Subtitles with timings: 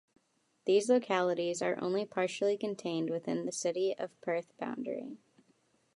[0.65, 5.19] These localities are only partially contained within the City of Perth boundary.